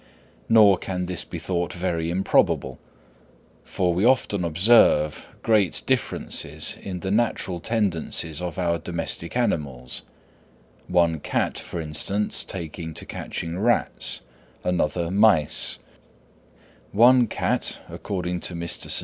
Nor 0.49 0.79
can 0.79 1.05
this 1.05 1.23
be 1.23 1.37
thought 1.37 1.71
very 1.73 2.09
improbable; 2.09 2.79
for 3.63 3.93
we 3.93 4.03
often 4.03 4.43
observe 4.43 5.27
great 5.43 5.83
differences 5.85 6.75
in 6.81 7.01
the 7.01 7.11
natural 7.11 7.59
tendencies 7.59 8.41
of 8.41 8.57
our 8.57 8.79
domestic 8.79 9.37
animals; 9.37 10.01
one 10.87 11.19
cat, 11.19 11.59
for 11.59 11.79
instance, 11.79 12.43
taking 12.43 12.95
to 12.95 13.05
catch 13.05 13.43
rats, 13.43 14.21
another 14.63 15.11
mice; 15.11 15.77
one 16.91 17.27
cat, 17.27 17.77
according 17.87 18.39
to 18.39 18.55
Mr. 18.55 18.89
St. 18.89 18.99